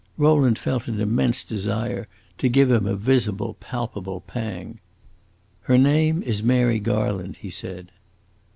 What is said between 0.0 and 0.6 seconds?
Rowland